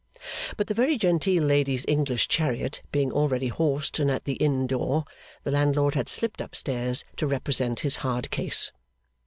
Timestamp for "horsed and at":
3.49-4.25